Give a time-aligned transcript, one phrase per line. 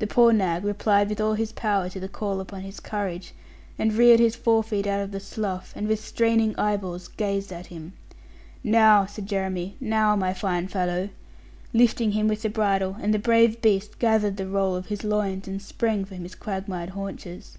[0.00, 3.32] The poor nag replied with all his power to the call upon his courage,
[3.78, 7.92] and reared his forefeet out of the slough, and with straining eyeballs gazed at him.
[8.64, 11.08] 'Now,' said Jeremy, 'now, my fine fellow!'
[11.72, 15.46] lifting him with the bridle, and the brave beast gathered the roll of his loins,
[15.46, 17.56] and sprang from his quagmired haunches.